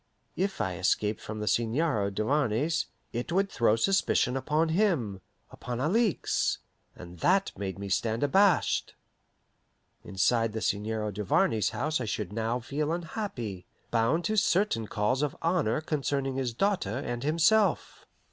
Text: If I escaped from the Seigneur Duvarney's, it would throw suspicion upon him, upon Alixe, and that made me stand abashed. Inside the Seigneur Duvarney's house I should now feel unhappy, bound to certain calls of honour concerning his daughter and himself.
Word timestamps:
If 0.35 0.59
I 0.59 0.77
escaped 0.79 1.21
from 1.21 1.41
the 1.41 1.47
Seigneur 1.47 2.09
Duvarney's, 2.09 2.87
it 3.13 3.31
would 3.31 3.51
throw 3.51 3.75
suspicion 3.75 4.35
upon 4.35 4.69
him, 4.69 5.21
upon 5.51 5.79
Alixe, 5.79 6.57
and 6.95 7.19
that 7.19 7.51
made 7.55 7.77
me 7.77 7.87
stand 7.87 8.23
abashed. 8.23 8.95
Inside 10.03 10.53
the 10.53 10.61
Seigneur 10.61 11.11
Duvarney's 11.11 11.69
house 11.69 12.01
I 12.01 12.05
should 12.05 12.33
now 12.33 12.59
feel 12.59 12.91
unhappy, 12.91 13.67
bound 13.91 14.25
to 14.25 14.37
certain 14.37 14.87
calls 14.87 15.21
of 15.21 15.37
honour 15.43 15.81
concerning 15.81 16.33
his 16.35 16.51
daughter 16.51 16.97
and 16.97 17.21
himself. 17.23 18.07